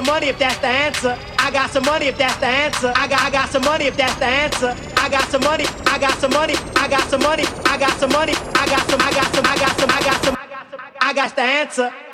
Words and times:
some 0.00 0.14
money 0.14 0.28
if 0.28 0.38
that's 0.38 0.56
the 0.58 0.66
answer. 0.66 1.18
I 1.38 1.50
got 1.50 1.70
some 1.70 1.84
money 1.84 2.06
if 2.06 2.16
that's 2.16 2.36
the 2.36 2.46
answer. 2.46 2.92
I 2.96 3.06
got 3.06 3.20
I 3.20 3.30
got 3.30 3.50
some 3.50 3.62
money 3.64 3.84
if 3.84 3.96
that's 3.96 4.14
the 4.16 4.24
answer. 4.24 4.74
I 4.96 5.08
got 5.10 5.24
some 5.28 5.42
money. 5.42 5.66
I 5.86 5.98
got 5.98 6.18
some 6.18 6.30
money. 6.30 6.54
I 6.76 6.88
got 6.88 7.02
some 7.10 7.20
money. 7.20 7.44
I 7.66 7.76
got 7.76 7.98
some 7.98 8.10
money. 8.12 8.32
I 8.32 8.66
got 8.66 8.88
some. 8.88 9.00
I 9.00 9.12
got 9.12 9.34
some. 9.34 9.44
I 9.44 9.56
got 9.58 9.76
some. 9.76 9.90
I 9.90 10.00
got 10.00 10.24
some. 10.24 10.36
I 10.36 10.46
got 10.48 10.70
some. 10.70 10.80
I 11.02 11.12
got 11.12 11.36
the 11.36 11.42
answer. 11.42 12.09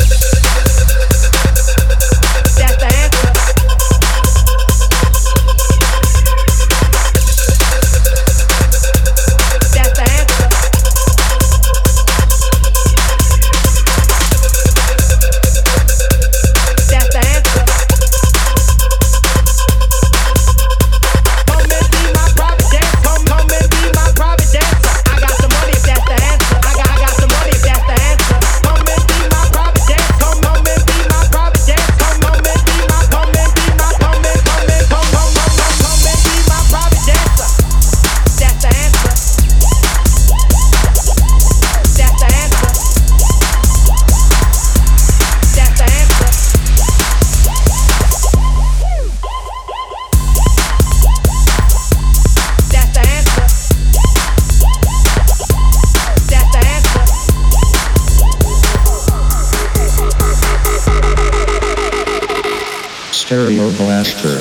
Stereo 63.27 63.73
Blaster. 63.73 64.36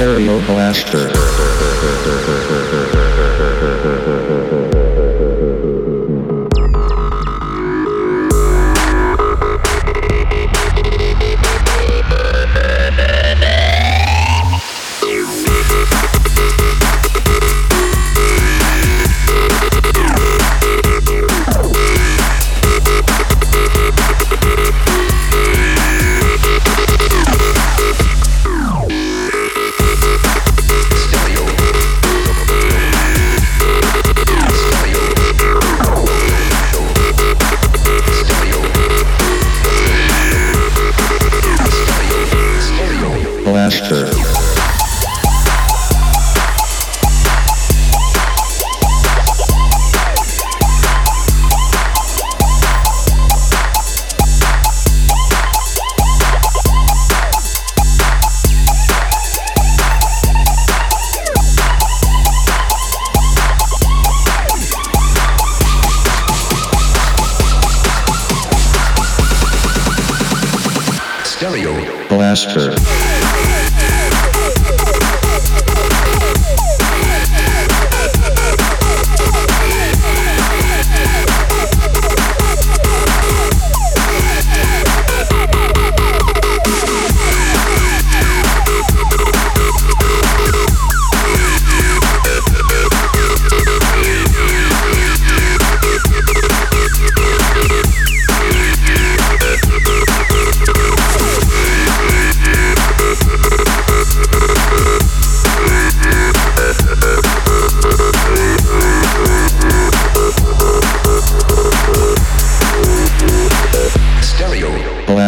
Stereo 0.00 0.40
Blaster. 0.46 1.12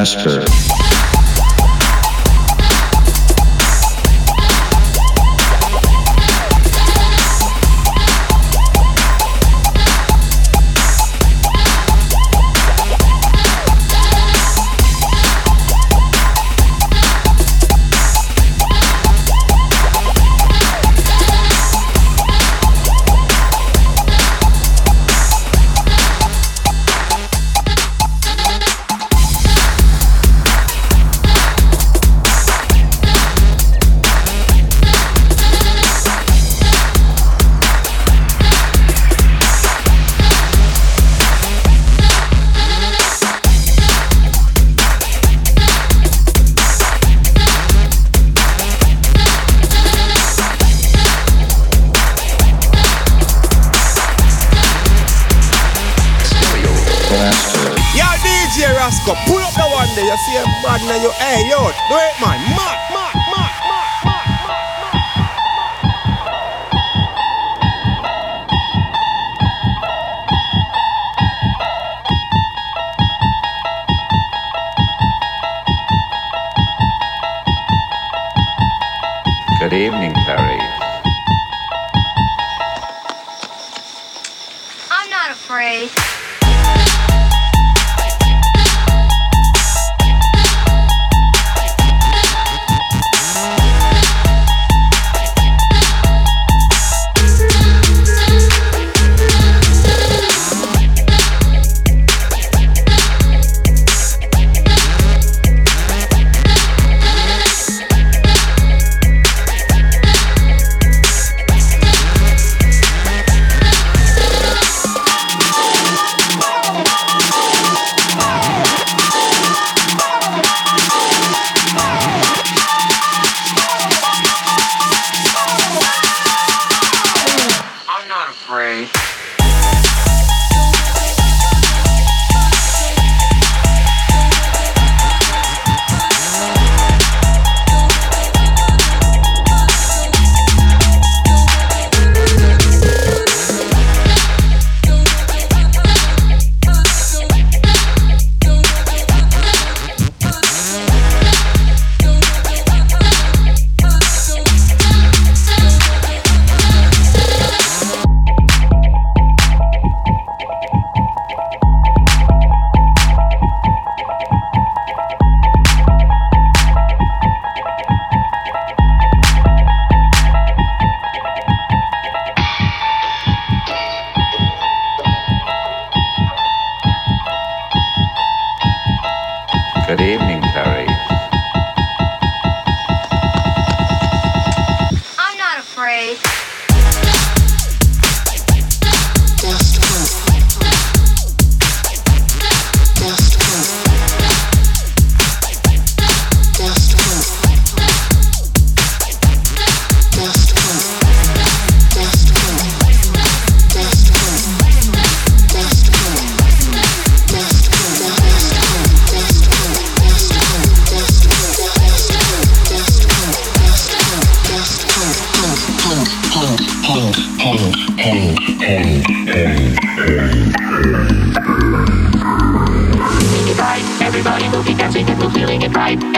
Blaster. 0.03 0.62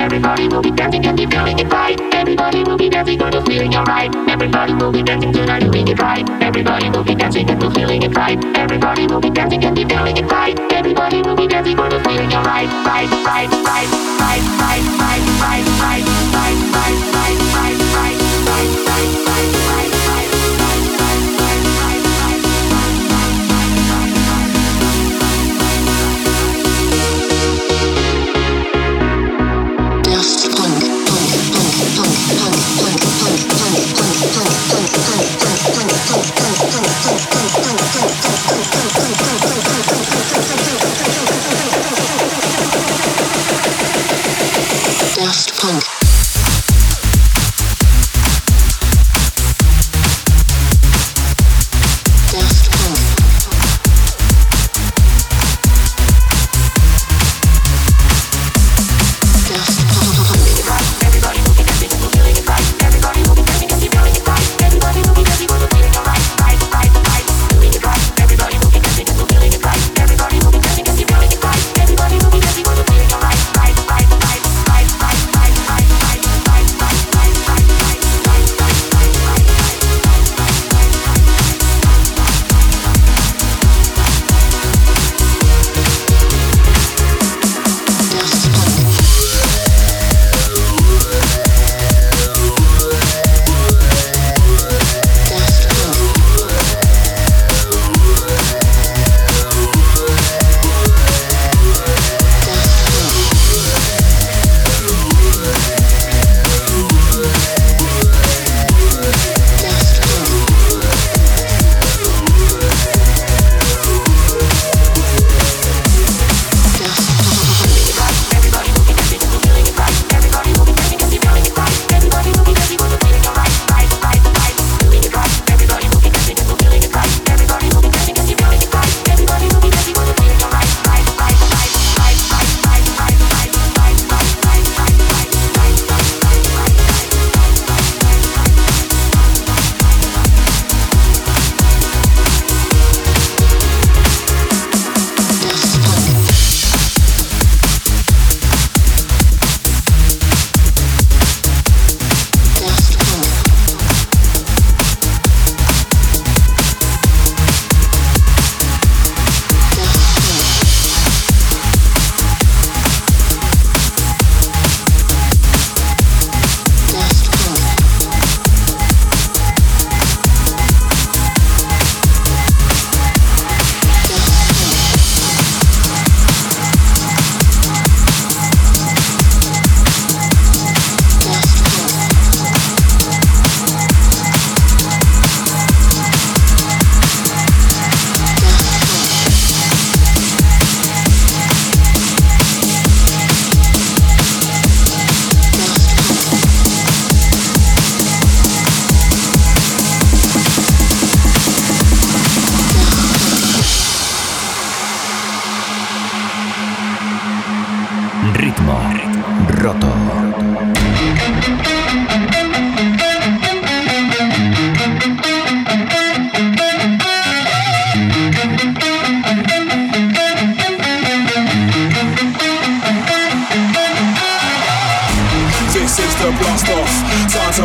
Everybody 0.04 0.48
will 0.48 0.60
be 0.60 0.70
dancing 0.70 1.06
and 1.06 1.16
be 1.16 1.24
feeling 1.24 1.58
it 1.58 1.72
right. 1.72 1.98
Everybody 2.12 2.62
will 2.62 2.76
be 2.76 2.90
dancing 2.90 3.22
and 3.22 3.34
we're 3.34 3.42
feeling 3.46 3.74
alright. 3.74 4.14
Everybody 4.28 4.74
will 4.74 4.92
be 4.92 5.02
dancing 5.02 5.32
tonight, 5.32 5.60
doing 5.60 5.88
it 5.88 5.98
right. 5.98 6.28
Everybody 6.42 6.90
will 6.90 7.04
be 7.04 7.14
dancing 7.14 7.48
and 7.48 7.58
we're 7.62 7.70
feeling 7.70 8.02
it 8.02 8.14
right. 8.14 8.38
Everybody 8.54 9.06
will 9.06 9.20
be 9.20 9.30
dancing 9.30 9.64
and 9.64 9.74
be 9.74 9.86
feeling 9.86 10.18
it 10.18 10.30
right. 10.30 10.60
Everybody 10.74 11.22
will 11.22 11.36
be 11.36 11.46
dancing 11.46 11.78
and 11.78 11.90
we're 11.90 12.04
feeling 12.04 12.34
alright. 12.34 12.68
Right, 12.84 13.08
right, 13.24 13.48
right, 13.48 13.88
right, 14.20 14.42
right, 14.60 14.84
right, 15.00 15.24
right, 15.40 15.64
right, 15.80 16.04
right, 16.36 16.56
right, 16.74 17.14
right, 17.14 17.54
right. 17.54 17.73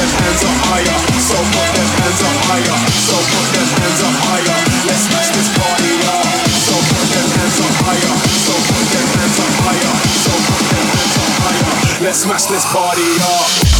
Hands 0.00 0.44
up 0.48 0.56
higher. 0.64 0.98
So 1.20 1.36
put 1.36 1.76
hands 1.76 2.22
up 2.24 2.36
higher. 2.48 2.78
So 3.04 3.16
put 3.20 3.52
hands 3.52 4.00
up 4.00 4.16
higher. 4.32 4.56
Let's 4.88 5.04
smash 5.04 5.28
this 5.36 5.48
party 5.52 5.92
up. 6.08 6.24
So 6.48 6.76
put 6.88 7.04
hands 7.12 7.60
up 7.60 7.74
higher. 7.84 8.14
So 8.32 8.54
put 8.64 8.88
hands 8.96 9.38
up 9.44 9.52
higher. 9.60 9.94
So 10.24 10.32
put 10.48 10.64
hands 10.72 11.16
up 11.20 11.32
higher. 11.44 12.04
Let's 12.04 12.24
smash 12.24 12.44
this 12.48 12.64
party 12.72 13.08
up. 13.20 13.79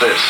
This. 0.00 0.29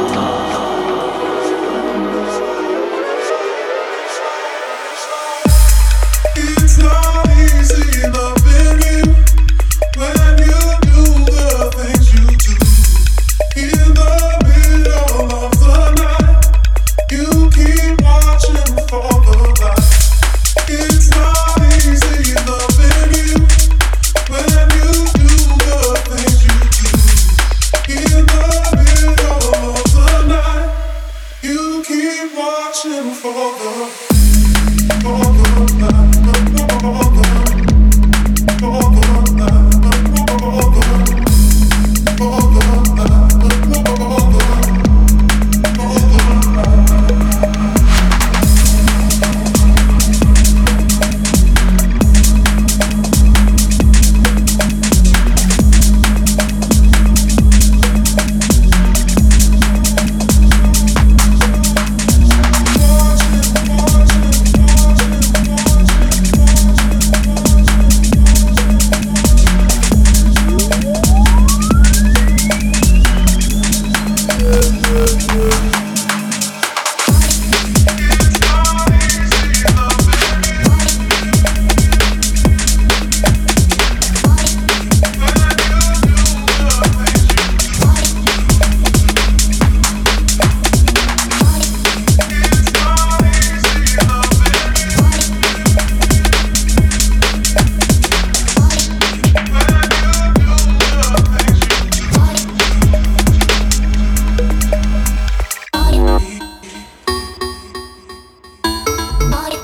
森 109.29 109.60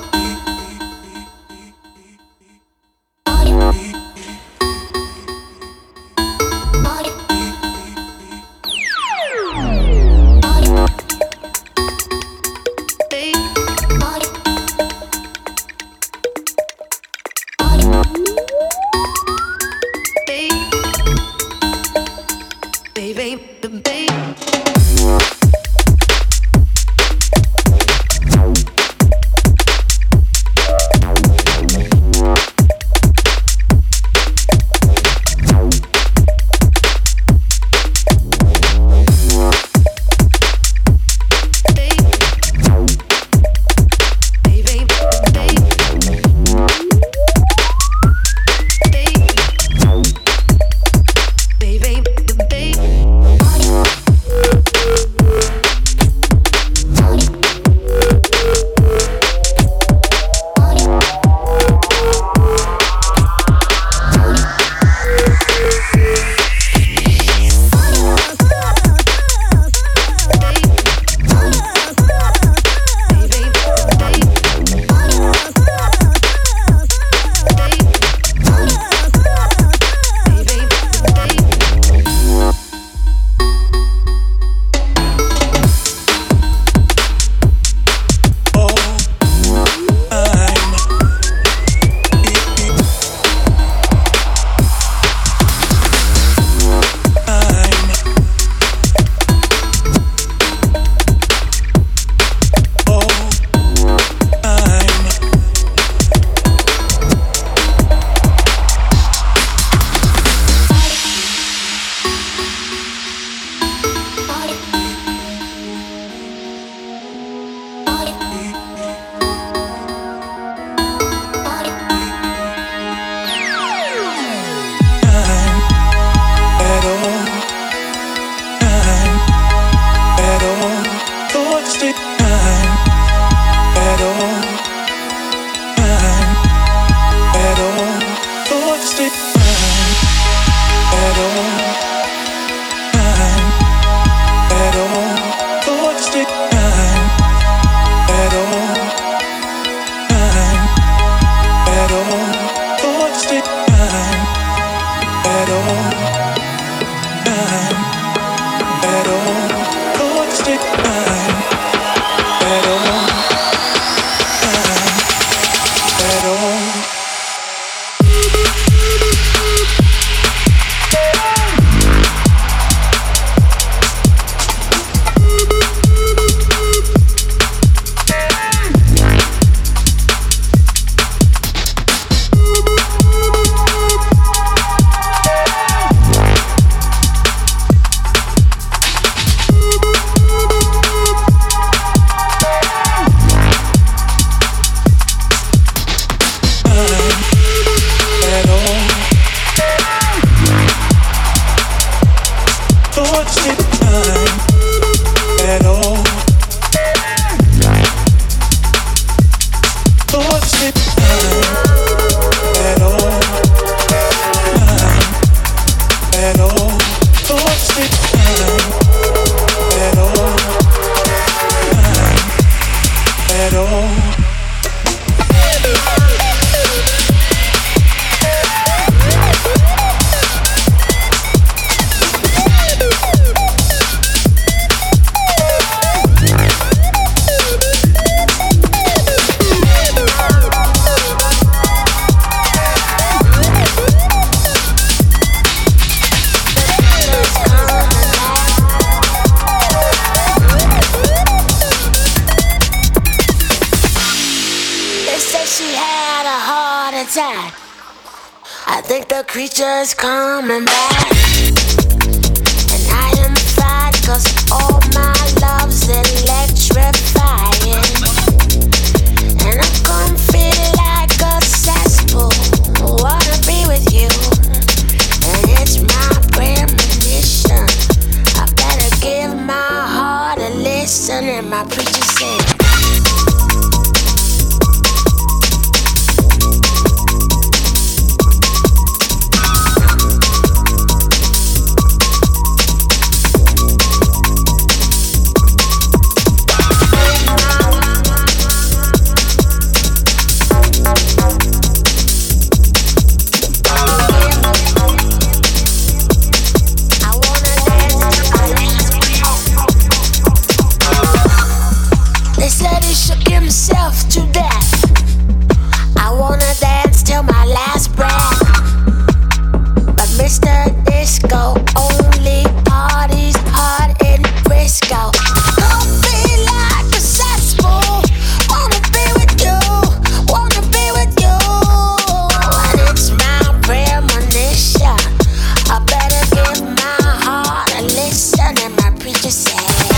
say 339.30 339.97